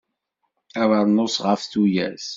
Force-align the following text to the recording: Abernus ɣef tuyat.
Abernus 0.81 1.35
ɣef 1.45 1.61
tuyat. 1.71 2.27